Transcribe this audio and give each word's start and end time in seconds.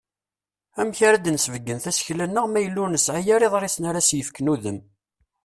Amek 0.79 0.99
ara 1.07 1.17
d-nsebgen 1.23 1.79
tasekla-nneɣ 1.83 2.45
ma 2.49 2.59
yella 2.61 2.79
ur 2.83 2.89
nesƐi 2.91 3.31
ara 3.35 3.47
iḍrisen 3.47 3.85
ara 3.89 3.99
as-yefken 4.01 4.51
udem? 4.53 4.79